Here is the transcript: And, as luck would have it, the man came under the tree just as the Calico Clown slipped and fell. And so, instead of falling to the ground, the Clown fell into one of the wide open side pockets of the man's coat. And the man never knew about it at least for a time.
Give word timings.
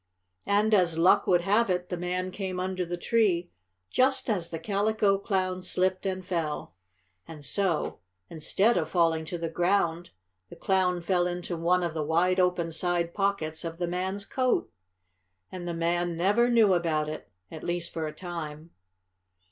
And, 0.47 0.73
as 0.73 0.97
luck 0.97 1.27
would 1.27 1.41
have 1.41 1.69
it, 1.69 1.89
the 1.89 1.95
man 1.95 2.31
came 2.31 2.59
under 2.59 2.83
the 2.87 2.97
tree 2.97 3.51
just 3.91 4.31
as 4.31 4.49
the 4.49 4.57
Calico 4.57 5.19
Clown 5.19 5.61
slipped 5.61 6.07
and 6.07 6.25
fell. 6.25 6.73
And 7.27 7.45
so, 7.45 7.99
instead 8.27 8.77
of 8.77 8.89
falling 8.89 9.25
to 9.25 9.37
the 9.37 9.47
ground, 9.47 10.09
the 10.49 10.55
Clown 10.55 11.01
fell 11.01 11.27
into 11.27 11.55
one 11.55 11.83
of 11.83 11.93
the 11.93 12.01
wide 12.01 12.39
open 12.39 12.71
side 12.71 13.13
pockets 13.13 13.63
of 13.63 13.77
the 13.77 13.85
man's 13.85 14.25
coat. 14.25 14.71
And 15.51 15.67
the 15.67 15.75
man 15.75 16.17
never 16.17 16.49
knew 16.49 16.73
about 16.73 17.07
it 17.07 17.29
at 17.51 17.63
least 17.63 17.93
for 17.93 18.07
a 18.07 18.11
time. 18.11 18.71